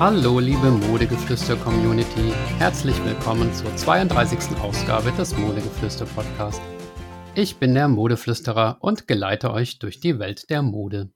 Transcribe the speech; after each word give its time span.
Hallo 0.00 0.38
liebe 0.38 0.70
Modegeflüster-Community, 0.70 2.32
herzlich 2.58 2.94
willkommen 3.04 3.52
zur 3.52 3.74
32. 3.74 4.56
Ausgabe 4.60 5.10
des 5.10 5.36
Modegeflüster-Podcast. 5.36 6.62
Ich 7.34 7.56
bin 7.56 7.74
der 7.74 7.88
Modeflüsterer 7.88 8.78
und 8.80 9.08
geleite 9.08 9.52
euch 9.52 9.80
durch 9.80 9.98
die 9.98 10.20
Welt 10.20 10.50
der 10.50 10.62
Mode. 10.62 11.10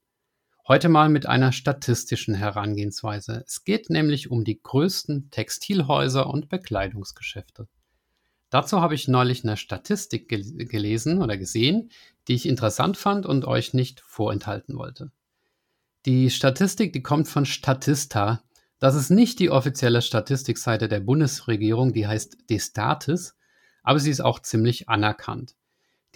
Heute 0.67 0.89
mal 0.89 1.11
mit 1.11 1.27
einer 1.27 1.53
statistischen 1.53 2.35
Herangehensweise. 2.35 3.45
Es 3.47 3.63
geht 3.63 3.89
nämlich 3.89 4.33
um 4.33 4.43
die 4.43 4.61
größten 4.61 5.31
Textilhäuser 5.31 6.29
und 6.29 6.49
Bekleidungsgeschäfte. 6.49 7.69
Dazu 8.51 8.81
habe 8.81 8.97
ich 8.97 9.07
neulich 9.07 9.45
eine 9.45 9.57
Statistik 9.57 10.29
gel 10.29 10.43
gelesen 10.67 11.23
oder 11.23 11.39
gesehen, 11.39 11.93
die 12.27 12.35
ich 12.35 12.49
interessant 12.49 12.97
fand 12.97 13.27
und 13.27 13.45
euch 13.45 13.75
nicht 13.75 14.01
vorenthalten 14.01 14.77
wollte. 14.77 15.13
Die 16.05 16.31
Statistik, 16.31 16.93
die 16.93 17.03
kommt 17.05 17.29
von 17.29 17.47
Statista, 17.47 18.43
das 18.83 18.97
ist 18.97 19.11
nicht 19.11 19.39
die 19.39 19.49
offizielle 19.49 20.03
Statistikseite 20.03 20.89
der 20.89 20.99
Bundesregierung, 20.99 21.93
die 21.93 22.09
heißt 22.09 22.51
Destatis, 22.51 23.37
aber 23.85 24.01
sie 24.01 24.11
ist 24.11 24.21
auch 24.21 24.41
ziemlich 24.41 24.89
anerkannt. 24.89 25.55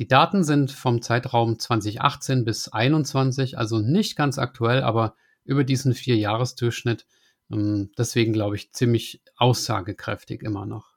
Die 0.01 0.09
Daten 0.09 0.43
sind 0.43 0.73
vom 0.73 1.01
Zeitraum 1.01 1.61
2018 1.61 2.45
bis 2.45 2.65
2021, 2.65 3.57
also 3.57 3.79
nicht 3.79 4.17
ganz 4.17 4.37
aktuell, 4.37 4.83
aber 4.83 5.15
über 5.45 5.63
diesen 5.63 5.95
Vierjahresdurchschnitt, 5.95 7.07
ähm, 7.53 7.93
deswegen 7.97 8.33
glaube 8.33 8.57
ich 8.57 8.73
ziemlich 8.73 9.23
aussagekräftig 9.37 10.43
immer 10.43 10.67
noch. 10.67 10.97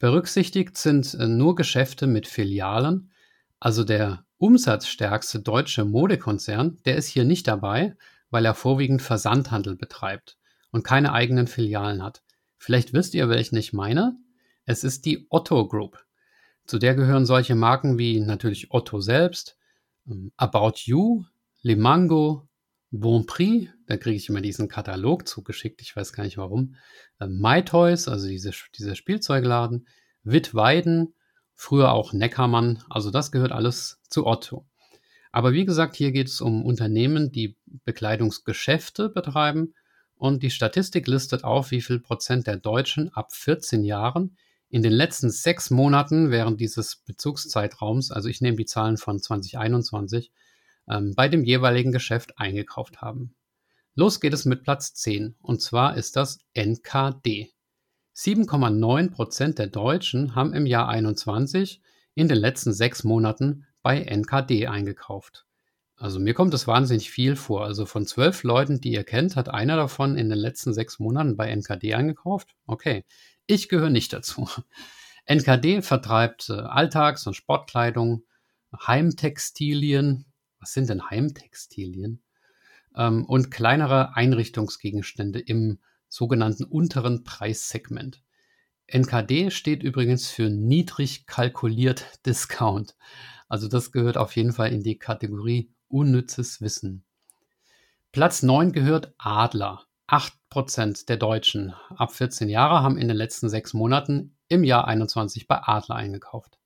Berücksichtigt 0.00 0.76
sind 0.76 1.14
äh, 1.14 1.28
nur 1.28 1.54
Geschäfte 1.54 2.08
mit 2.08 2.26
Filialen, 2.26 3.12
also 3.60 3.84
der 3.84 4.24
umsatzstärkste 4.38 5.38
deutsche 5.38 5.84
Modekonzern, 5.84 6.78
der 6.84 6.96
ist 6.96 7.06
hier 7.06 7.24
nicht 7.24 7.46
dabei, 7.46 7.94
weil 8.30 8.44
er 8.44 8.54
vorwiegend 8.54 9.02
Versandhandel 9.02 9.76
betreibt 9.76 10.36
und 10.70 10.84
keine 10.84 11.12
eigenen 11.12 11.46
Filialen 11.46 12.02
hat. 12.02 12.22
Vielleicht 12.58 12.92
wisst 12.92 13.14
ihr, 13.14 13.28
welchen 13.28 13.56
ich 13.56 13.72
meine. 13.72 14.16
Es 14.64 14.84
ist 14.84 15.06
die 15.06 15.26
Otto 15.30 15.66
Group. 15.66 16.04
Zu 16.66 16.78
der 16.78 16.94
gehören 16.94 17.26
solche 17.26 17.54
Marken 17.54 17.98
wie 17.98 18.20
natürlich 18.20 18.70
Otto 18.70 19.00
selbst, 19.00 19.56
ähm, 20.06 20.32
About 20.36 20.74
You, 20.84 21.24
Limango, 21.62 22.48
Bon 22.90 23.24
Prix, 23.26 23.70
da 23.86 23.96
kriege 23.96 24.16
ich 24.16 24.28
immer 24.28 24.40
diesen 24.40 24.68
Katalog 24.68 25.26
zugeschickt, 25.26 25.80
ich 25.80 25.94
weiß 25.94 26.12
gar 26.12 26.24
nicht 26.24 26.38
warum, 26.38 26.76
ähm, 27.20 27.40
My 27.40 27.64
Toys, 27.64 28.08
also 28.08 28.28
diese, 28.28 28.52
dieser 28.76 28.94
Spielzeugladen, 28.94 29.88
Wittweiden, 30.22 31.14
früher 31.54 31.92
auch 31.92 32.12
Neckermann, 32.12 32.82
also 32.88 33.10
das 33.10 33.32
gehört 33.32 33.52
alles 33.52 34.00
zu 34.08 34.26
Otto. 34.26 34.66
Aber 35.32 35.52
wie 35.52 35.64
gesagt, 35.64 35.96
hier 35.96 36.12
geht 36.12 36.26
es 36.26 36.40
um 36.40 36.64
Unternehmen, 36.64 37.30
die 37.30 37.56
Bekleidungsgeschäfte 37.84 39.08
betreiben 39.08 39.74
und 40.20 40.42
die 40.42 40.50
Statistik 40.50 41.06
listet 41.06 41.44
auf, 41.44 41.70
wie 41.70 41.80
viel 41.80 41.98
Prozent 41.98 42.46
der 42.46 42.58
Deutschen 42.58 43.08
ab 43.14 43.32
14 43.32 43.84
Jahren 43.84 44.36
in 44.68 44.82
den 44.82 44.92
letzten 44.92 45.30
sechs 45.30 45.70
Monaten 45.70 46.30
während 46.30 46.60
dieses 46.60 46.96
Bezugszeitraums, 46.96 48.10
also 48.10 48.28
ich 48.28 48.42
nehme 48.42 48.58
die 48.58 48.66
Zahlen 48.66 48.98
von 48.98 49.18
2021, 49.18 50.30
ähm, 50.90 51.14
bei 51.16 51.28
dem 51.28 51.42
jeweiligen 51.42 51.90
Geschäft 51.90 52.38
eingekauft 52.38 53.00
haben. 53.00 53.34
Los 53.94 54.20
geht 54.20 54.34
es 54.34 54.44
mit 54.44 54.62
Platz 54.62 54.92
10 54.92 55.36
und 55.40 55.62
zwar 55.62 55.96
ist 55.96 56.16
das 56.16 56.38
NKD. 56.52 57.50
7,9 58.14 59.10
Prozent 59.10 59.58
der 59.58 59.68
Deutschen 59.68 60.34
haben 60.34 60.52
im 60.52 60.66
Jahr 60.66 60.88
21 60.88 61.80
in 62.14 62.28
den 62.28 62.38
letzten 62.38 62.74
sechs 62.74 63.04
Monaten 63.04 63.64
bei 63.82 64.02
NKD 64.02 64.66
eingekauft. 64.66 65.46
Also 66.00 66.18
mir 66.18 66.32
kommt 66.32 66.54
das 66.54 66.66
wahnsinnig 66.66 67.10
viel 67.10 67.36
vor. 67.36 67.66
Also 67.66 67.84
von 67.84 68.06
zwölf 68.06 68.42
Leuten, 68.42 68.80
die 68.80 68.92
ihr 68.92 69.04
kennt, 69.04 69.36
hat 69.36 69.50
einer 69.50 69.76
davon 69.76 70.16
in 70.16 70.30
den 70.30 70.38
letzten 70.38 70.72
sechs 70.72 70.98
Monaten 70.98 71.36
bei 71.36 71.50
NKD 71.50 71.92
eingekauft. 71.92 72.56
Okay, 72.66 73.04
ich 73.46 73.68
gehöre 73.68 73.90
nicht 73.90 74.14
dazu. 74.14 74.48
NKD 75.26 75.82
vertreibt 75.82 76.48
äh, 76.48 76.54
Alltags- 76.54 77.26
und 77.26 77.34
Sportkleidung, 77.34 78.24
Heimtextilien. 78.74 80.24
Was 80.58 80.72
sind 80.72 80.88
denn 80.88 81.10
Heimtextilien? 81.10 82.22
Ähm, 82.96 83.26
und 83.26 83.50
kleinere 83.50 84.16
Einrichtungsgegenstände 84.16 85.38
im 85.38 85.80
sogenannten 86.08 86.64
unteren 86.64 87.24
Preissegment. 87.24 88.22
NKD 88.86 89.50
steht 89.50 89.82
übrigens 89.82 90.28
für 90.28 90.48
niedrig 90.48 91.26
kalkuliert 91.26 92.06
Discount. 92.24 92.96
Also 93.48 93.68
das 93.68 93.92
gehört 93.92 94.16
auf 94.16 94.34
jeden 94.34 94.54
Fall 94.54 94.72
in 94.72 94.82
die 94.82 94.98
Kategorie 94.98 95.70
unnützes 95.90 96.60
Wissen. 96.60 97.04
Platz 98.12 98.42
9 98.42 98.72
gehört 98.72 99.12
Adler. 99.18 99.82
8% 100.08 101.06
der 101.06 101.16
Deutschen 101.16 101.72
ab 101.90 102.12
14 102.12 102.48
Jahre 102.48 102.82
haben 102.82 102.98
in 102.98 103.06
den 103.06 103.16
letzten 103.16 103.48
sechs 103.48 103.74
Monaten 103.74 104.34
im 104.48 104.64
Jahr 104.64 104.88
21 104.88 105.46
bei 105.46 105.60
Adler 105.62 105.94
eingekauft. 105.94 106.58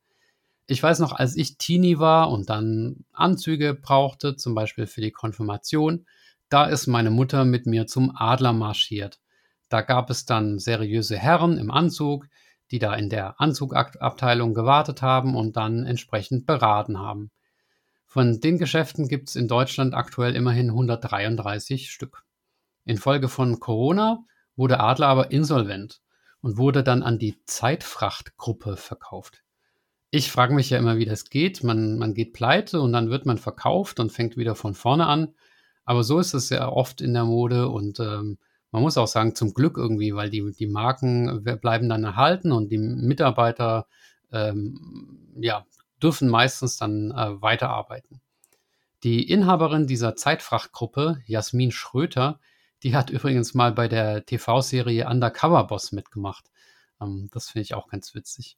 Ich 0.67 0.83
weiß 0.83 1.01
noch, 1.01 1.13
als 1.13 1.37
ich 1.37 1.59
Teenie 1.59 1.99
war 1.99 2.31
und 2.31 2.49
dann 2.49 3.05
Anzüge 3.13 3.75
brauchte, 3.75 4.37
zum 4.37 4.55
Beispiel 4.55 4.87
für 4.87 5.03
die 5.03 5.11
Konfirmation, 5.11 6.07
da 6.49 6.65
ist 6.65 6.87
meine 6.87 7.11
Mutter 7.11 7.45
mit 7.45 7.67
mir 7.67 7.87
zum 7.87 8.17
Adler 8.17 8.55
marschiert. 8.55 9.21
Da 9.69 9.83
gab 9.83 10.09
es 10.09 10.25
dann 10.25 10.59
seriöse 10.59 11.19
Herren 11.19 11.59
im 11.59 11.71
Anzug, 11.71 12.29
die 12.71 12.79
da 12.79 12.95
in 12.95 13.11
der 13.11 13.41
Anzugabteilung 13.41 14.55
gewartet 14.55 15.03
haben 15.03 15.37
und 15.37 15.57
dann 15.57 15.85
entsprechend 15.85 16.47
beraten 16.47 16.99
haben. 16.99 17.31
Von 18.15 18.39
den 18.41 18.59
Geschäften 18.59 19.09
gibt 19.09 19.29
es 19.29 19.35
in 19.35 19.49
Deutschland 19.49 19.93
aktuell 19.93 20.37
immerhin 20.37 20.71
133 20.71 21.91
Stück. 21.91 22.23
Infolge 22.85 23.29
von 23.29 23.59
Corona 23.59 24.25
wurde 24.55 24.79
Adler 24.79 25.09
aber 25.09 25.33
insolvent 25.33 26.01
und 26.41 26.57
wurde 26.57 26.85
dann 26.85 27.03
an 27.03 27.19
die 27.19 27.43
Zeitfrachtgruppe 27.45 28.77
verkauft. 28.77 29.43
Ich 30.13 30.31
frage 30.31 30.55
mich 30.55 30.71
ja 30.71 30.79
immer, 30.79 30.97
wie 30.97 31.07
das 31.07 31.29
geht. 31.29 31.65
Man, 31.65 31.99
man 31.99 32.15
geht 32.15 32.35
pleite 32.35 32.81
und 32.81 32.93
dann 32.93 33.11
wird 33.11 33.27
man 33.27 33.37
verkauft 33.37 33.99
und 33.99 34.13
fängt 34.13 34.37
wieder 34.37 34.55
von 34.55 34.75
vorne 34.75 35.09
an. 35.09 35.35
Aber 35.85 36.05
so 36.05 36.21
ist 36.21 36.35
es 36.35 36.51
ja 36.51 36.69
oft 36.69 37.01
in 37.01 37.15
der 37.15 37.25
Mode 37.25 37.69
und 37.69 37.99
ähm, 37.99 38.39
man 38.71 38.83
muss 38.83 38.97
auch 38.97 39.09
sagen, 39.09 39.35
zum 39.35 39.55
Glück 39.55 39.77
irgendwie, 39.77 40.15
weil 40.15 40.31
die, 40.31 40.53
die 40.57 40.69
Marken 40.69 41.43
bleiben 41.61 41.89
dann 41.89 42.05
erhalten 42.05 42.53
und 42.53 42.71
die 42.71 42.79
Mitarbeiter 42.79 43.89
ähm, 44.31 45.19
ja, 45.41 45.67
dürfen 46.03 46.29
meistens 46.29 46.77
dann 46.77 47.11
äh, 47.11 47.41
weiterarbeiten. 47.43 48.21
Die 49.03 49.29
Inhaberin 49.29 49.87
dieser 49.87 50.17
Zeitfrachtgruppe, 50.17 51.23
Jasmin 51.27 51.73
Schröter, 51.73 52.41
die 52.83 52.95
hat 52.95 53.11
übrigens 53.11 53.55
mal 53.55 53.73
bei 53.73 53.89
der 53.89 54.25
TV-Serie 54.25 55.09
Undercover 55.09 55.65
Boss 55.65 55.93
mitgemacht. 55.93 56.51
Ähm, 57.01 57.29
das 57.33 57.51
finde 57.51 57.63
ich 57.63 57.75
auch 57.75 57.89
ganz 57.89 58.15
witzig. 58.15 58.57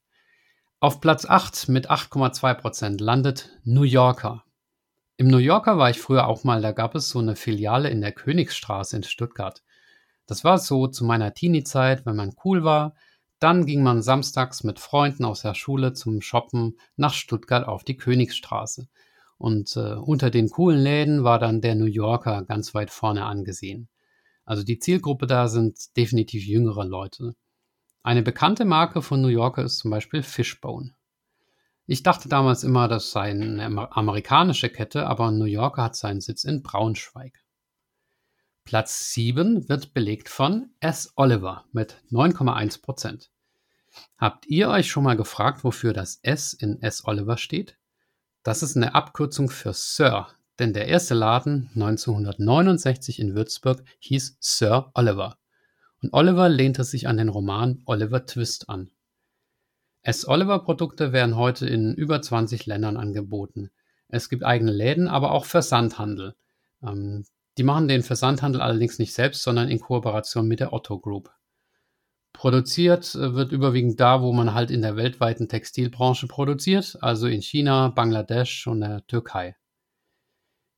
Auf 0.78 1.00
Platz 1.00 1.24
8 1.24 1.68
mit 1.68 1.90
8,2 1.90 2.54
Prozent 2.54 3.00
landet 3.00 3.58
New 3.64 3.82
Yorker. 3.82 4.44
Im 5.16 5.28
New 5.28 5.38
Yorker 5.38 5.78
war 5.78 5.88
ich 5.88 5.98
früher 5.98 6.26
auch 6.26 6.44
mal, 6.44 6.60
da 6.60 6.72
gab 6.72 6.94
es 6.94 7.08
so 7.08 7.18
eine 7.18 7.36
Filiale 7.36 7.88
in 7.88 8.02
der 8.02 8.12
Königsstraße 8.12 8.96
in 8.96 9.02
Stuttgart. 9.02 9.62
Das 10.26 10.44
war 10.44 10.58
so 10.58 10.86
zu 10.88 11.04
meiner 11.04 11.32
Teenie-Zeit, 11.32 12.04
wenn 12.04 12.16
man 12.16 12.36
cool 12.44 12.64
war, 12.64 12.94
dann 13.38 13.66
ging 13.66 13.82
man 13.82 14.02
samstags 14.02 14.64
mit 14.64 14.78
Freunden 14.78 15.24
aus 15.24 15.42
der 15.42 15.54
Schule 15.54 15.92
zum 15.92 16.20
Shoppen 16.20 16.78
nach 16.96 17.12
Stuttgart 17.12 17.66
auf 17.66 17.84
die 17.84 17.96
Königsstraße. 17.96 18.88
Und 19.38 19.76
äh, 19.76 19.94
unter 19.94 20.30
den 20.30 20.48
coolen 20.48 20.80
Läden 20.80 21.24
war 21.24 21.38
dann 21.38 21.60
der 21.60 21.74
New 21.74 21.84
Yorker 21.84 22.44
ganz 22.44 22.74
weit 22.74 22.90
vorne 22.90 23.26
angesehen. 23.26 23.88
Also 24.44 24.62
die 24.62 24.78
Zielgruppe 24.78 25.26
da 25.26 25.48
sind 25.48 25.96
definitiv 25.96 26.46
jüngere 26.46 26.84
Leute. 26.84 27.34
Eine 28.02 28.22
bekannte 28.22 28.64
Marke 28.64 29.02
von 29.02 29.20
New 29.20 29.28
Yorker 29.28 29.64
ist 29.64 29.78
zum 29.78 29.90
Beispiel 29.90 30.22
Fishbone. 30.22 30.94
Ich 31.86 32.02
dachte 32.02 32.28
damals 32.28 32.64
immer, 32.64 32.88
das 32.88 33.10
sei 33.10 33.30
eine 33.30 33.92
amerikanische 33.92 34.68
Kette, 34.70 35.06
aber 35.06 35.30
New 35.30 35.44
Yorker 35.44 35.82
hat 35.84 35.96
seinen 35.96 36.20
Sitz 36.20 36.44
in 36.44 36.62
Braunschweig. 36.62 37.45
Platz 38.66 39.12
7 39.14 39.68
wird 39.68 39.94
belegt 39.94 40.28
von 40.28 40.70
S. 40.80 41.12
Oliver 41.14 41.66
mit 41.70 42.02
9,1 42.10 42.82
Prozent. 42.82 43.30
Habt 44.18 44.46
ihr 44.46 44.68
euch 44.68 44.90
schon 44.90 45.04
mal 45.04 45.16
gefragt, 45.16 45.62
wofür 45.62 45.92
das 45.92 46.18
S 46.22 46.52
in 46.52 46.82
S. 46.82 47.04
Oliver 47.06 47.38
steht? 47.38 47.78
Das 48.42 48.64
ist 48.64 48.76
eine 48.76 48.96
Abkürzung 48.96 49.50
für 49.50 49.72
Sir, 49.72 50.26
denn 50.58 50.72
der 50.72 50.88
erste 50.88 51.14
Laden 51.14 51.70
1969 51.76 53.20
in 53.20 53.36
Würzburg 53.36 53.84
hieß 54.00 54.36
Sir 54.40 54.90
Oliver. 54.94 55.38
Und 56.02 56.12
Oliver 56.12 56.48
lehnte 56.48 56.82
sich 56.82 57.06
an 57.06 57.18
den 57.18 57.28
Roman 57.28 57.82
Oliver 57.86 58.26
Twist 58.26 58.68
an. 58.68 58.90
S. 60.02 60.26
Oliver 60.26 60.58
Produkte 60.58 61.12
werden 61.12 61.36
heute 61.36 61.68
in 61.68 61.94
über 61.94 62.20
20 62.20 62.66
Ländern 62.66 62.96
angeboten. 62.96 63.70
Es 64.08 64.28
gibt 64.28 64.42
eigene 64.42 64.72
Läden, 64.72 65.06
aber 65.06 65.30
auch 65.30 65.44
Versandhandel. 65.44 66.34
Die 67.58 67.62
machen 67.62 67.88
den 67.88 68.02
Versandhandel 68.02 68.60
allerdings 68.60 68.98
nicht 68.98 69.14
selbst, 69.14 69.42
sondern 69.42 69.68
in 69.68 69.80
Kooperation 69.80 70.46
mit 70.46 70.60
der 70.60 70.72
Otto 70.72 70.98
Group. 70.98 71.30
Produziert 72.34 73.14
äh, 73.14 73.34
wird 73.34 73.50
überwiegend 73.50 73.98
da, 73.98 74.20
wo 74.20 74.32
man 74.32 74.52
halt 74.52 74.70
in 74.70 74.82
der 74.82 74.96
weltweiten 74.96 75.48
Textilbranche 75.48 76.26
produziert, 76.26 76.98
also 77.00 77.26
in 77.26 77.40
China, 77.40 77.88
Bangladesch 77.88 78.66
und 78.66 78.82
der 78.82 79.06
Türkei. 79.06 79.56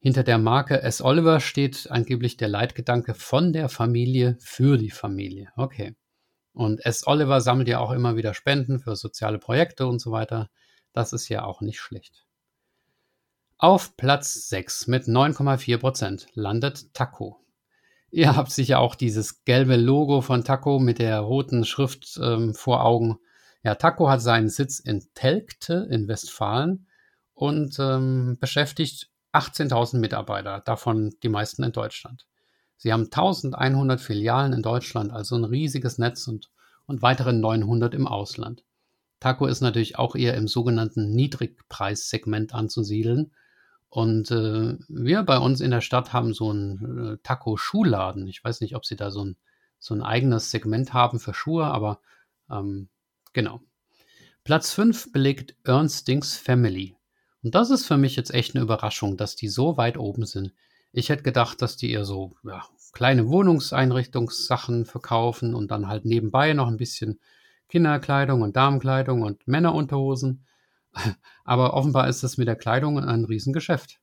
Hinter 0.01 0.23
der 0.23 0.39
Marke 0.39 0.83
S. 0.83 1.03
Oliver 1.03 1.41
steht 1.41 1.91
angeblich 1.91 2.37
der 2.37 2.47
Leitgedanke 2.47 3.15
von 3.15 3.53
der 3.53 3.69
Familie 3.69 4.37
für 4.39 4.79
die 4.79 4.91
Familie. 4.91 5.51
Okay. 5.57 5.97
Und 6.53 6.85
S. 6.87 7.05
Oliver 7.09 7.41
sammelt 7.41 7.67
ja 7.67 7.81
auch 7.81 7.91
immer 7.91 8.15
wieder 8.15 8.35
Spenden 8.35 8.79
für 8.79 8.95
soziale 8.95 9.41
Projekte 9.41 9.89
und 9.89 9.99
so 9.99 10.13
weiter. 10.13 10.51
Das 10.93 11.13
ist 11.13 11.29
ja 11.29 11.43
auch 11.43 11.61
nicht 11.61 11.81
schlecht. 11.81 12.28
Auf 13.61 13.97
Platz 13.97 14.49
6 14.51 14.87
mit 14.87 15.07
9,4 15.07 15.79
Prozent 15.79 16.27
landet 16.35 16.95
Taco. 16.95 17.41
Ihr 18.09 18.37
habt 18.37 18.53
sicher 18.53 18.79
auch 18.79 18.95
dieses 18.95 19.45
gelbe 19.45 19.75
Logo 19.75 20.21
von 20.21 20.45
Taco 20.45 20.79
mit 20.79 21.01
der 21.01 21.19
roten 21.19 21.65
Schrift 21.65 22.21
ähm, 22.23 22.55
vor 22.55 22.85
Augen. 22.85 23.19
Ja, 23.65 23.75
Taco 23.75 24.09
hat 24.09 24.23
seinen 24.23 24.49
Sitz 24.49 24.79
in 24.79 25.05
Telgte 25.15 25.89
in 25.91 26.07
Westfalen 26.07 26.87
und 27.35 27.77
ähm, 27.81 28.37
beschäftigt 28.39 29.11
18.000 29.33 29.99
Mitarbeiter, 29.99 30.61
davon 30.61 31.17
die 31.25 31.29
meisten 31.29 31.65
in 31.65 31.73
Deutschland. 31.73 32.29
Sie 32.77 32.93
haben 32.93 33.07
1100 33.07 34.01
Filialen 34.01 34.53
in 34.53 34.63
Deutschland, 34.63 35.11
also 35.11 35.35
ein 35.35 35.43
riesiges 35.43 35.99
Netz 35.99 36.29
und, 36.29 36.49
und 36.87 37.03
weitere 37.03 37.33
900 37.33 37.93
im 37.93 38.07
Ausland. 38.07 38.63
Taco 39.19 39.47
ist 39.47 39.63
natürlich 39.63 39.99
auch 39.99 40.15
eher 40.15 40.35
im 40.35 40.47
sogenannten 40.47 41.11
Niedrigpreissegment 41.11 42.55
anzusiedeln. 42.55 43.33
Und 43.91 44.31
äh, 44.31 44.77
wir 44.89 45.23
bei 45.23 45.39
uns 45.39 45.61
in 45.61 45.71
der 45.71 45.81
Stadt 45.81 46.13
haben 46.13 46.35
so 46.35 46.51
einen 46.51 47.15
äh, 47.15 47.19
Taco-Schuhladen. 47.23 48.27
Ich 48.27 48.45
weiß 48.45 48.61
nicht, 48.61 48.77
ob 48.77 48.85
sie 48.85 48.97
da 48.97 49.11
so 49.11 49.25
ein, 49.25 49.37
so 49.79 49.95
ein 49.95 50.03
eigenes 50.03 50.51
Segment 50.51 50.93
haben 50.93 51.19
für 51.21 51.33
Schuhe, 51.33 51.65
aber 51.65 52.01
ähm, 52.51 52.89
genau. 53.33 53.61
Platz 54.45 54.73
5 54.73 55.13
belegt 55.13 55.57
Ernstings 55.65 56.37
Family. 56.37 56.97
Und 57.43 57.55
das 57.55 57.71
ist 57.71 57.87
für 57.87 57.97
mich 57.97 58.17
jetzt 58.17 58.33
echt 58.35 58.55
eine 58.55 58.63
Überraschung, 58.63 59.17
dass 59.17 59.37
die 59.37 59.49
so 59.49 59.77
weit 59.77 59.97
oben 59.97 60.27
sind. 60.27 60.53
Ich 60.93 61.09
hätte 61.09 61.23
gedacht, 61.23 61.63
dass 61.63 61.77
die 61.77 61.93
eher 61.93 62.05
so 62.05 62.35
ja, 62.45 62.65
kleine 62.93 63.29
Wohnungseinrichtungssachen 63.29 64.85
verkaufen 64.85 65.55
und 65.55 65.71
dann 65.71 65.89
halt 65.89 66.05
nebenbei 66.05 66.53
noch 66.53 66.69
ein 66.69 66.79
bisschen 66.79 67.21
Kinderkleidung 67.69 68.43
und 68.43 68.57
Damenkleidung 68.57 69.23
und 69.23 69.47
Männerunterhosen. 69.47 70.45
Aber 71.45 71.75
offenbar 71.75 72.09
ist 72.09 72.23
das 72.23 72.37
mit 72.37 72.49
der 72.49 72.57
Kleidung 72.57 72.99
ein 72.99 73.25
Riesengeschäft. 73.25 74.01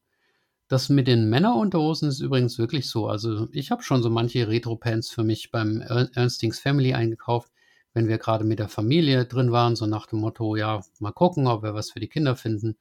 Das 0.68 0.90
mit 0.90 1.08
den 1.08 1.30
Männerunterhosen 1.30 2.10
ist 2.10 2.20
übrigens 2.20 2.58
wirklich 2.58 2.90
so. 2.90 3.08
Also 3.08 3.48
ich 3.52 3.70
habe 3.72 3.84
schon 3.84 4.02
so 4.02 4.10
manche 4.10 4.48
Retro-Pants 4.48 5.12
für 5.12 5.24
mich 5.24 5.52
beim 5.52 5.82
Ernstings 5.82 6.60
Family 6.60 6.94
eingekauft, 6.94 7.52
wenn 7.94 8.08
wir 8.08 8.18
gerade 8.18 8.44
mit 8.44 8.60
der 8.60 8.68
Familie 8.68 9.26
drin 9.26 9.52
waren, 9.52 9.76
so 9.76 9.86
nach 9.86 10.08
dem 10.08 10.20
Motto, 10.20 10.56
ja, 10.56 10.82
mal 11.00 11.12
gucken, 11.12 11.48
ob 11.48 11.64
wir 11.64 11.76
was 11.76 11.92
für 11.92 12.00
die 12.00 12.10
Kinder 12.10 12.36
finden. 12.36 12.78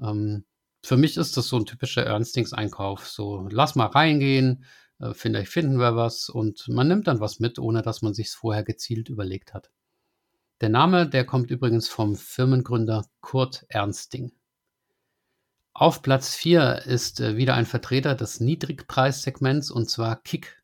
Ähm, 0.00 0.44
für 0.82 0.96
mich 0.98 1.16
ist 1.16 1.36
das 1.36 1.48
so 1.48 1.56
ein 1.56 1.66
typischer 1.66 2.04
Ernstings-Einkauf. 2.04 3.08
So, 3.08 3.48
lass 3.50 3.74
mal 3.74 3.86
reingehen, 3.86 4.64
äh, 5.00 5.14
vielleicht 5.14 5.50
finden 5.50 5.78
wir 5.78 5.96
was 5.96 6.28
und 6.28 6.68
man 6.68 6.88
nimmt 6.88 7.06
dann 7.06 7.20
was 7.20 7.40
mit, 7.40 7.58
ohne 7.58 7.82
dass 7.82 8.02
man 8.02 8.14
sich 8.14 8.30
vorher 8.30 8.64
gezielt 8.64 9.08
überlegt 9.08 9.54
hat. 9.54 9.70
Der 10.60 10.68
Name, 10.68 11.08
der 11.08 11.24
kommt 11.26 11.50
übrigens 11.50 11.88
vom 11.88 12.14
Firmengründer 12.14 13.04
Kurt 13.20 13.64
Ernsting. 13.68 14.32
Auf 15.72 16.02
Platz 16.02 16.36
4 16.36 16.82
ist 16.86 17.18
äh, 17.18 17.36
wieder 17.36 17.54
ein 17.54 17.66
Vertreter 17.66 18.14
des 18.14 18.38
Niedrigpreissegments 18.38 19.72
und 19.72 19.90
zwar 19.90 20.22
Kick. 20.22 20.62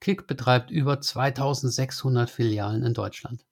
Kick 0.00 0.26
betreibt 0.26 0.70
über 0.70 1.00
2600 1.00 2.28
Filialen 2.28 2.82
in 2.82 2.92
Deutschland. 2.92 3.46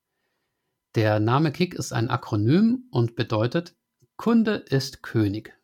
Der 0.94 1.18
Name 1.18 1.52
Kick 1.52 1.74
ist 1.74 1.92
ein 1.92 2.10
Akronym 2.10 2.84
und 2.90 3.16
bedeutet 3.16 3.74
Kunde 4.16 4.56
ist 4.56 5.02
König. 5.02 5.58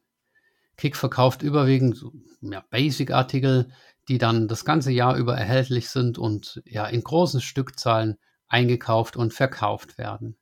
Kick 0.78 0.96
verkauft 0.96 1.42
überwiegend 1.42 2.02
ja, 2.40 2.64
Basic-Artikel, 2.70 3.70
die 4.08 4.16
dann 4.16 4.48
das 4.48 4.64
ganze 4.64 4.90
Jahr 4.90 5.16
über 5.16 5.36
erhältlich 5.36 5.90
sind 5.90 6.16
und 6.16 6.62
ja 6.64 6.86
in 6.86 7.02
großen 7.02 7.42
Stückzahlen 7.42 8.16
eingekauft 8.48 9.16
und 9.16 9.34
verkauft 9.34 9.98
werden. 9.98 10.37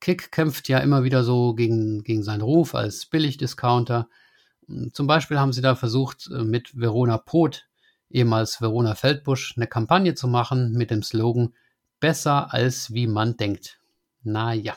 Kick 0.00 0.32
kämpft 0.32 0.68
ja 0.68 0.78
immer 0.78 1.04
wieder 1.04 1.22
so 1.22 1.54
gegen, 1.54 2.02
gegen 2.02 2.22
seinen 2.24 2.40
Ruf 2.40 2.74
als 2.74 3.06
Billigdiscounter. 3.06 4.08
Zum 4.92 5.06
Beispiel 5.06 5.38
haben 5.38 5.52
sie 5.52 5.60
da 5.60 5.76
versucht, 5.76 6.28
äh, 6.32 6.42
mit 6.42 6.76
Verona 6.76 7.18
Pot, 7.18 7.68
ehemals 8.10 8.60
Verona 8.60 8.94
Feldbusch, 8.94 9.54
eine 9.56 9.68
Kampagne 9.68 10.14
zu 10.14 10.26
machen 10.26 10.72
mit 10.72 10.90
dem 10.90 11.02
Slogan 11.02 11.54
Besser 12.00 12.52
als 12.52 12.92
wie 12.92 13.06
man 13.06 13.36
denkt. 13.36 13.78
Naja, 14.24 14.76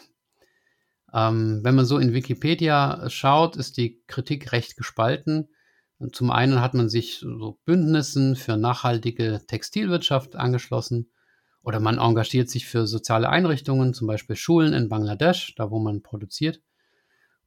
ähm, 1.12 1.62
wenn 1.64 1.74
man 1.74 1.86
so 1.86 1.98
in 1.98 2.14
Wikipedia 2.14 3.10
schaut, 3.10 3.56
ist 3.56 3.78
die 3.78 4.04
Kritik 4.06 4.52
recht 4.52 4.78
gespalten. 4.78 5.50
Zum 6.12 6.30
einen 6.30 6.62
hat 6.62 6.76
man 6.76 6.88
sich 6.88 7.20
so 7.20 7.58
Bündnissen 7.66 8.36
für 8.36 8.58
nachhaltige 8.58 9.42
Textilwirtschaft 9.48 10.36
angeschlossen 10.36 11.10
oder 11.66 11.80
man 11.80 11.98
engagiert 11.98 12.50
sich 12.50 12.68
für 12.68 12.86
soziale 12.86 13.28
Einrichtungen, 13.28 13.94
zum 13.94 14.08
Beispiel 14.08 14.36
Schulen 14.36 14.74
in 14.74 14.88
Bangladesch, 14.88 15.56
da 15.56 15.72
wo 15.72 15.80
man 15.80 16.04
produziert. 16.04 16.62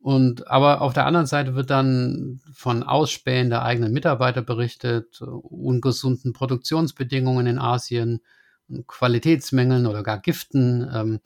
Und 0.01 0.49
aber 0.49 0.83
auf 0.83 0.93
der 0.93 1.07
anderen 1.07 1.27
Seite 1.27 1.55
wird 1.55 1.71
dann 1.71 2.41
von 2.53 2.83
Ausspähen 2.83 3.49
der 3.49 3.63
eigenen 3.63 3.93
Mitarbeiter 3.93 4.43
berichtet, 4.43 5.21
ungesunden 5.23 6.33
Produktionsbedingungen 6.33 7.47
in 7.47 7.59
Asien, 7.59 8.21
Qualitätsmängeln 8.87 9.87
oder 9.87 10.03
gar 10.03 10.21
Giften. 10.21 10.89
Ähm, 10.93 11.21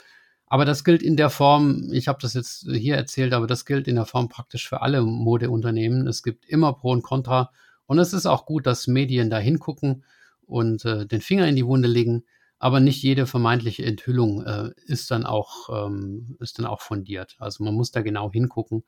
aber 0.46 0.66
das 0.66 0.84
gilt 0.84 1.02
in 1.02 1.16
der 1.16 1.30
Form, 1.30 1.88
ich 1.92 2.08
habe 2.08 2.18
das 2.20 2.34
jetzt 2.34 2.66
hier 2.70 2.96
erzählt, 2.96 3.32
aber 3.32 3.46
das 3.46 3.64
gilt 3.64 3.88
in 3.88 3.96
der 3.96 4.04
Form 4.04 4.28
praktisch 4.28 4.68
für 4.68 4.82
alle 4.82 5.00
Modeunternehmen. 5.00 6.06
Es 6.06 6.22
gibt 6.22 6.44
immer 6.44 6.74
Pro 6.74 6.90
und 6.90 7.02
Contra. 7.02 7.50
Und 7.86 7.98
es 7.98 8.12
ist 8.12 8.26
auch 8.26 8.44
gut, 8.44 8.66
dass 8.66 8.86
Medien 8.86 9.30
da 9.30 9.38
hingucken 9.38 10.04
und 10.46 10.84
äh, 10.84 11.06
den 11.06 11.22
Finger 11.22 11.46
in 11.48 11.56
die 11.56 11.66
Wunde 11.66 11.88
legen. 11.88 12.24
Aber 12.62 12.78
nicht 12.78 13.02
jede 13.02 13.26
vermeintliche 13.26 13.84
Enthüllung 13.84 14.46
äh, 14.46 14.70
ist, 14.86 15.10
dann 15.10 15.26
auch, 15.26 15.68
ähm, 15.68 16.36
ist 16.38 16.60
dann 16.60 16.66
auch 16.66 16.80
fundiert. 16.80 17.34
Also 17.40 17.64
man 17.64 17.74
muss 17.74 17.90
da 17.90 18.02
genau 18.02 18.30
hingucken, 18.30 18.84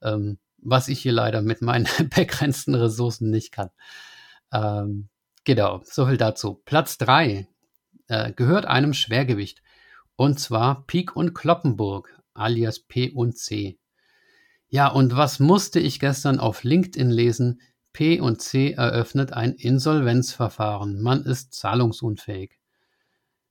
ähm, 0.00 0.38
was 0.58 0.86
ich 0.86 1.00
hier 1.00 1.10
leider 1.10 1.42
mit 1.42 1.60
meinen 1.60 1.88
begrenzten 2.14 2.76
Ressourcen 2.76 3.28
nicht 3.30 3.50
kann. 3.50 3.70
Ähm, 4.52 5.08
genau, 5.42 5.80
so 5.82 6.06
viel 6.06 6.18
dazu. 6.18 6.62
Platz 6.66 6.98
3 6.98 7.48
äh, 8.06 8.32
gehört 8.32 8.64
einem 8.66 8.94
Schwergewicht. 8.94 9.60
Und 10.14 10.38
zwar 10.38 10.86
Pik 10.86 11.16
und 11.16 11.34
Kloppenburg, 11.34 12.16
alias 12.32 12.78
P 12.78 13.10
und 13.10 13.36
C. 13.36 13.76
Ja, 14.68 14.86
und 14.86 15.16
was 15.16 15.40
musste 15.40 15.80
ich 15.80 15.98
gestern 15.98 16.38
auf 16.38 16.62
LinkedIn 16.62 17.10
lesen? 17.10 17.60
P 17.92 18.20
und 18.20 18.40
C 18.40 18.70
eröffnet 18.70 19.32
ein 19.32 19.54
Insolvenzverfahren. 19.54 21.02
Man 21.02 21.24
ist 21.24 21.54
zahlungsunfähig. 21.54 22.55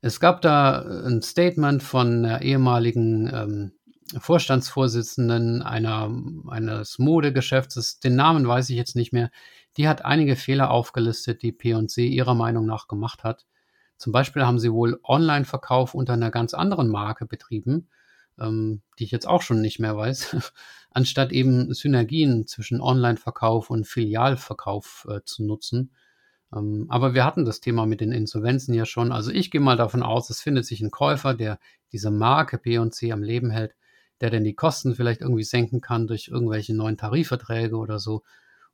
Es 0.02 0.20
gab 0.20 0.42
da 0.42 0.82
ein 0.82 1.22
Statement 1.22 1.82
von 1.82 2.24
der 2.24 2.42
ehemaligen 2.42 3.32
ähm, 3.34 3.72
Vorstandsvorsitzenden 4.20 5.64
einer, 5.64 6.12
eines 6.48 7.00
Modegeschäftes, 7.00 8.00
den 8.00 8.16
Namen 8.16 8.48
weiß 8.48 8.70
ich 8.70 8.78
jetzt 8.78 8.96
nicht 8.96 9.14
mehr, 9.14 9.32
die 9.78 9.88
hat 9.88 10.06
einige 10.06 10.36
Fehler 10.36 10.70
aufgelistet, 10.70 11.42
die 11.42 11.52
P&C 11.52 12.06
ihrer 12.08 12.36
Meinung 12.36 12.66
nach 12.66 12.88
gemacht 12.88 13.24
hat. 13.24 13.46
Zum 13.98 14.12
Beispiel 14.14 14.46
haben 14.46 14.60
sie 14.60 14.72
wohl 14.72 15.00
Online-Verkauf 15.04 15.96
unter 15.96 16.14
einer 16.14 16.32
ganz 16.32 16.54
anderen 16.54 16.90
Marke 16.90 17.26
betrieben, 17.26 17.90
ähm, 18.40 18.82
die 19.00 19.06
ich 19.06 19.12
jetzt 19.12 19.28
auch 19.28 19.42
schon 19.42 19.62
nicht 19.62 19.80
mehr 19.80 19.98
weiß, 19.98 20.54
anstatt 20.92 21.32
eben 21.32 21.74
Synergien 21.74 22.48
zwischen 22.48 22.82
Online-Verkauf 22.82 23.70
und 23.70 23.88
Filialverkauf 23.88 25.08
äh, 25.10 25.22
zu 25.26 25.44
nutzen. 25.44 25.92
Ähm, 26.54 26.86
aber 26.90 27.14
wir 27.14 27.26
hatten 27.26 27.46
das 27.46 27.60
Thema 27.60 27.86
mit 27.86 28.02
den 28.02 28.12
Insolvenzen 28.12 28.74
ja 28.74 28.86
schon. 28.86 29.12
Also 29.12 29.32
ich 29.32 29.52
gehe 29.52 29.62
mal 29.62 29.78
davon 29.78 30.04
aus, 30.04 30.30
es 30.30 30.42
findet 30.42 30.66
sich 30.66 30.82
ein 30.82 30.92
Käufer, 30.92 31.34
der 31.34 31.60
diese 31.92 32.12
Marke 32.12 32.58
P&C 32.58 33.12
am 33.12 33.24
Leben 33.24 33.50
hält, 33.50 33.76
der 34.22 34.30
denn 34.30 34.44
die 34.44 34.56
Kosten 34.56 34.96
vielleicht 34.96 35.22
irgendwie 35.22 35.44
senken 35.44 35.82
kann 35.82 36.08
durch 36.08 36.28
irgendwelche 36.28 36.74
neuen 36.74 36.98
Tarifverträge 36.98 37.76
oder 37.76 38.00
so 38.00 38.24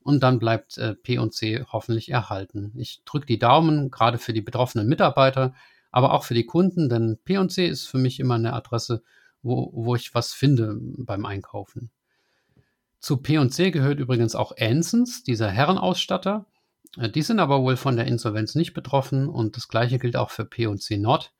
und 0.04 0.24
dann 0.24 0.40
bleibt 0.40 0.78
äh, 0.78 0.96
P&C 0.96 1.66
hoffentlich 1.72 2.10
erhalten. 2.10 2.72
Ich 2.76 3.02
drücke 3.06 3.26
die 3.26 3.40
Daumen, 3.40 3.92
gerade 3.92 4.18
für 4.18 4.34
die 4.34 4.42
betroffenen 4.42 4.88
Mitarbeiter, 4.88 5.54
aber 5.92 6.14
auch 6.14 6.24
für 6.24 6.34
die 6.34 6.46
Kunden, 6.46 6.90
denn 6.90 7.20
P&C 7.24 7.68
ist 7.68 7.88
für 7.88 7.98
mich 7.98 8.20
immer 8.20 8.36
eine 8.36 8.54
Adresse, 8.54 9.04
wo, 9.44 9.72
wo 9.74 9.96
ich 9.96 10.14
was 10.14 10.34
finde 10.34 10.78
beim 10.80 11.26
Einkaufen. 11.26 11.92
Zu 13.00 13.18
P&C 13.18 13.72
gehört 13.72 14.00
übrigens 14.00 14.36
auch 14.36 14.56
Ansons, 14.58 15.24
dieser 15.24 15.50
Herrenausstatter. 15.50 16.46
Äh, 16.98 17.10
die 17.10 17.22
sind 17.22 17.40
aber 17.40 17.62
wohl 17.62 17.78
von 17.78 17.96
der 17.96 18.08
Insolvenz 18.08 18.56
nicht 18.56 18.74
betroffen 18.74 19.28
und 19.28 19.58
das 19.58 19.68
gleiche 19.68 20.00
gilt 20.00 20.16
auch 20.16 20.30
für 20.30 20.46
P&C 20.46 20.98
Nord. 20.98 21.34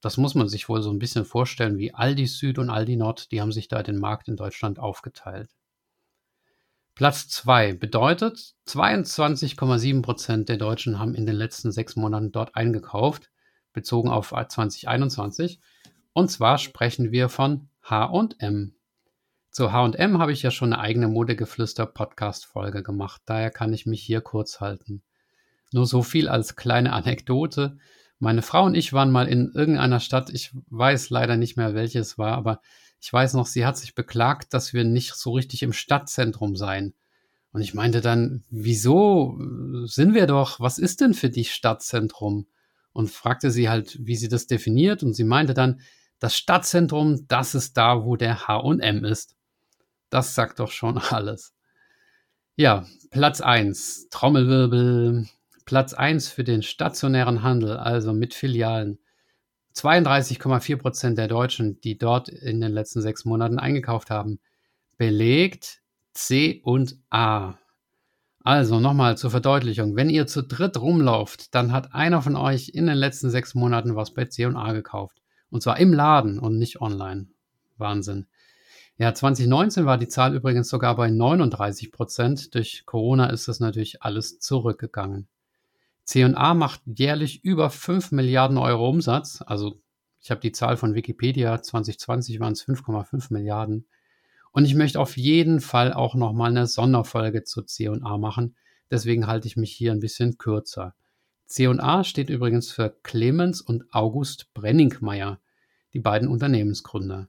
Das 0.00 0.16
muss 0.16 0.34
man 0.34 0.48
sich 0.48 0.68
wohl 0.68 0.82
so 0.82 0.90
ein 0.90 0.98
bisschen 0.98 1.24
vorstellen 1.24 1.78
wie 1.78 1.94
Aldi 1.94 2.26
Süd 2.26 2.58
und 2.58 2.70
Aldi 2.70 2.96
Nord, 2.96 3.32
die 3.32 3.40
haben 3.40 3.52
sich 3.52 3.68
da 3.68 3.82
den 3.82 3.98
Markt 3.98 4.28
in 4.28 4.36
Deutschland 4.36 4.78
aufgeteilt. 4.78 5.50
Platz 6.94 7.28
2 7.28 7.74
bedeutet, 7.74 8.54
22,7 8.66 10.00
Prozent 10.00 10.48
der 10.48 10.56
Deutschen 10.56 10.98
haben 10.98 11.14
in 11.14 11.26
den 11.26 11.36
letzten 11.36 11.70
sechs 11.70 11.94
Monaten 11.94 12.32
dort 12.32 12.56
eingekauft, 12.56 13.30
bezogen 13.74 14.08
auf 14.08 14.28
2021. 14.28 15.60
Und 16.14 16.30
zwar 16.30 16.56
sprechen 16.56 17.12
wir 17.12 17.28
von 17.28 17.68
H&M. 17.82 18.75
Zu 19.56 19.72
HM 19.72 20.18
habe 20.18 20.32
ich 20.32 20.42
ja 20.42 20.50
schon 20.50 20.74
eine 20.74 20.82
eigene 20.82 21.08
Modegeflüster-Podcast-Folge 21.08 22.82
gemacht, 22.82 23.22
daher 23.24 23.50
kann 23.50 23.72
ich 23.72 23.86
mich 23.86 24.02
hier 24.02 24.20
kurz 24.20 24.60
halten. 24.60 25.02
Nur 25.72 25.86
so 25.86 26.02
viel 26.02 26.28
als 26.28 26.56
kleine 26.56 26.92
Anekdote. 26.92 27.78
Meine 28.18 28.42
Frau 28.42 28.66
und 28.66 28.74
ich 28.74 28.92
waren 28.92 29.10
mal 29.10 29.26
in 29.26 29.52
irgendeiner 29.54 30.00
Stadt, 30.00 30.28
ich 30.28 30.54
weiß 30.68 31.08
leider 31.08 31.38
nicht 31.38 31.56
mehr, 31.56 31.72
welches 31.72 32.18
war, 32.18 32.36
aber 32.36 32.60
ich 33.00 33.10
weiß 33.10 33.32
noch, 33.32 33.46
sie 33.46 33.64
hat 33.64 33.78
sich 33.78 33.94
beklagt, 33.94 34.52
dass 34.52 34.74
wir 34.74 34.84
nicht 34.84 35.14
so 35.14 35.32
richtig 35.32 35.62
im 35.62 35.72
Stadtzentrum 35.72 36.54
seien. 36.54 36.92
Und 37.50 37.62
ich 37.62 37.72
meinte 37.72 38.02
dann, 38.02 38.44
wieso 38.50 39.38
sind 39.86 40.12
wir 40.12 40.26
doch, 40.26 40.60
was 40.60 40.76
ist 40.76 41.00
denn 41.00 41.14
für 41.14 41.30
dich 41.30 41.54
Stadtzentrum? 41.54 42.46
Und 42.92 43.10
fragte 43.10 43.50
sie 43.50 43.70
halt, 43.70 43.96
wie 44.04 44.16
sie 44.16 44.28
das 44.28 44.48
definiert. 44.48 45.02
Und 45.02 45.14
sie 45.14 45.24
meinte 45.24 45.54
dann, 45.54 45.80
das 46.18 46.36
Stadtzentrum, 46.36 47.24
das 47.26 47.54
ist 47.54 47.78
da, 47.78 48.04
wo 48.04 48.16
der 48.16 48.48
HM 48.48 49.02
ist. 49.06 49.36
Das 50.10 50.34
sagt 50.34 50.60
doch 50.60 50.70
schon 50.70 50.98
alles. 51.10 51.54
Ja, 52.56 52.86
Platz 53.10 53.40
1, 53.40 54.08
Trommelwirbel. 54.10 55.26
Platz 55.64 55.94
1 55.94 56.28
für 56.28 56.44
den 56.44 56.62
stationären 56.62 57.42
Handel, 57.42 57.76
also 57.76 58.12
mit 58.12 58.34
Filialen. 58.34 58.98
32,4 59.74 60.76
Prozent 60.76 61.18
der 61.18 61.28
Deutschen, 61.28 61.80
die 61.80 61.98
dort 61.98 62.28
in 62.28 62.60
den 62.60 62.72
letzten 62.72 63.02
sechs 63.02 63.24
Monaten 63.24 63.58
eingekauft 63.58 64.10
haben, 64.10 64.38
belegt 64.96 65.82
C 66.14 66.62
und 66.64 66.96
A. 67.10 67.54
Also 68.42 68.80
nochmal 68.80 69.18
zur 69.18 69.30
Verdeutlichung, 69.30 69.96
wenn 69.96 70.08
ihr 70.08 70.26
zu 70.26 70.42
dritt 70.42 70.80
rumlauft, 70.80 71.54
dann 71.54 71.72
hat 71.72 71.94
einer 71.94 72.22
von 72.22 72.36
euch 72.36 72.70
in 72.70 72.86
den 72.86 72.96
letzten 72.96 73.28
sechs 73.28 73.54
Monaten 73.54 73.96
was 73.96 74.14
bei 74.14 74.26
C 74.26 74.46
und 74.46 74.56
A 74.56 74.72
gekauft. 74.72 75.20
Und 75.50 75.62
zwar 75.62 75.78
im 75.78 75.92
Laden 75.92 76.38
und 76.38 76.56
nicht 76.56 76.80
online. 76.80 77.26
Wahnsinn. 77.76 78.26
Ja, 78.98 79.12
2019 79.12 79.84
war 79.84 79.98
die 79.98 80.08
Zahl 80.08 80.34
übrigens 80.34 80.70
sogar 80.70 80.96
bei 80.96 81.10
39 81.10 81.92
Prozent. 81.92 82.54
Durch 82.54 82.84
Corona 82.86 83.26
ist 83.26 83.46
das 83.46 83.60
natürlich 83.60 84.02
alles 84.02 84.38
zurückgegangen. 84.40 85.28
C&A 86.04 86.54
macht 86.54 86.80
jährlich 86.86 87.44
über 87.44 87.68
5 87.68 88.12
Milliarden 88.12 88.56
Euro 88.56 88.88
Umsatz. 88.88 89.42
Also 89.44 89.82
ich 90.20 90.30
habe 90.30 90.40
die 90.40 90.52
Zahl 90.52 90.78
von 90.78 90.94
Wikipedia, 90.94 91.60
2020 91.60 92.40
waren 92.40 92.54
es 92.54 92.64
5,5 92.64 93.32
Milliarden. 93.32 93.86
Und 94.50 94.64
ich 94.64 94.74
möchte 94.74 94.98
auf 94.98 95.18
jeden 95.18 95.60
Fall 95.60 95.92
auch 95.92 96.14
nochmal 96.14 96.50
eine 96.50 96.66
Sonderfolge 96.66 97.44
zu 97.44 97.62
C&A 97.62 98.16
machen. 98.16 98.56
Deswegen 98.90 99.26
halte 99.26 99.46
ich 99.46 99.56
mich 99.56 99.72
hier 99.72 99.92
ein 99.92 100.00
bisschen 100.00 100.38
kürzer. 100.38 100.94
C&A 101.44 102.02
steht 102.02 102.30
übrigens 102.30 102.70
für 102.70 102.96
Clemens 103.02 103.60
und 103.60 103.84
August 103.92 104.54
Brenningmeier, 104.54 105.38
die 105.92 106.00
beiden 106.00 106.28
Unternehmensgründer. 106.28 107.28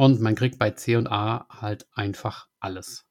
Und 0.00 0.18
man 0.18 0.34
kriegt 0.34 0.58
bei 0.58 0.70
C&A 0.70 1.46
halt 1.50 1.86
einfach 1.92 2.48
alles. 2.58 3.04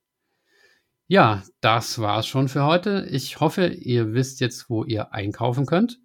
Ja, 1.05 1.43
das 1.62 2.00
war's 2.00 2.25
schon 2.25 2.48
für 2.48 2.63
heute. 2.63 3.08
Ich 3.12 3.39
hoffe, 3.39 3.67
ihr 3.67 4.15
wisst 4.15 4.39
jetzt, 4.39 4.72
wo 4.72 4.84
ihr 4.84 5.13
einkaufen 5.13 5.67
könnt. 5.67 6.00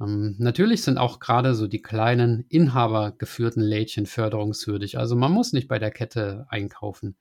Ähm, 0.00 0.36
natürlich 0.38 0.84
sind 0.84 0.96
auch 0.96 1.18
gerade 1.18 1.56
so 1.56 1.66
die 1.66 1.82
kleinen 1.82 2.46
inhabergeführten 2.50 3.64
Lädchen 3.64 4.06
förderungswürdig. 4.06 4.96
Also 4.96 5.16
man 5.16 5.32
muss 5.32 5.52
nicht 5.52 5.66
bei 5.66 5.80
der 5.80 5.90
Kette 5.90 6.46
einkaufen. 6.50 7.16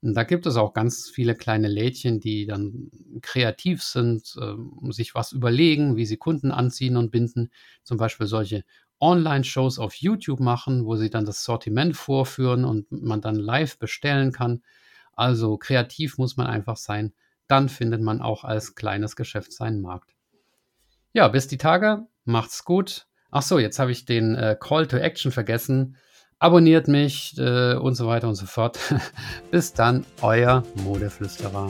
Und 0.00 0.14
da 0.14 0.22
gibt 0.22 0.46
es 0.46 0.54
auch 0.54 0.74
ganz 0.74 1.10
viele 1.10 1.34
kleine 1.34 1.66
Lädchen, 1.66 2.20
die 2.20 2.46
dann 2.46 2.88
kreativ 3.20 3.82
sind, 3.82 4.36
äh, 4.40 4.92
sich 4.92 5.16
was 5.16 5.32
überlegen, 5.32 5.96
wie 5.96 6.06
sie 6.06 6.18
Kunden 6.18 6.52
anziehen 6.52 6.96
und 6.96 7.10
binden. 7.10 7.50
Zum 7.82 7.96
Beispiel 7.96 8.28
solche 8.28 8.62
Online-Shows 9.04 9.78
auf 9.78 9.94
YouTube 9.94 10.40
machen, 10.40 10.86
wo 10.86 10.96
sie 10.96 11.10
dann 11.10 11.26
das 11.26 11.44
Sortiment 11.44 11.96
vorführen 11.96 12.64
und 12.64 12.90
man 12.90 13.20
dann 13.20 13.36
live 13.36 13.78
bestellen 13.78 14.32
kann. 14.32 14.62
Also 15.12 15.58
kreativ 15.58 16.16
muss 16.16 16.36
man 16.36 16.46
einfach 16.46 16.78
sein. 16.78 17.12
Dann 17.46 17.68
findet 17.68 18.00
man 18.00 18.22
auch 18.22 18.44
als 18.44 18.74
kleines 18.74 19.14
Geschäft 19.14 19.52
seinen 19.52 19.82
Markt. 19.82 20.14
Ja, 21.12 21.28
bis 21.28 21.46
die 21.46 21.58
Tage. 21.58 22.06
Macht's 22.24 22.64
gut. 22.64 23.06
Ach 23.30 23.42
so, 23.42 23.58
jetzt 23.58 23.78
habe 23.78 23.92
ich 23.92 24.06
den 24.06 24.34
äh, 24.36 24.56
Call 24.58 24.86
to 24.86 24.96
Action 24.96 25.30
vergessen. 25.30 25.96
Abonniert 26.38 26.88
mich 26.88 27.36
äh, 27.38 27.74
und 27.74 27.94
so 27.94 28.06
weiter 28.06 28.28
und 28.28 28.36
so 28.36 28.46
fort. 28.46 28.78
bis 29.50 29.74
dann, 29.74 30.06
euer 30.22 30.64
Modeflüsterer. 30.82 31.68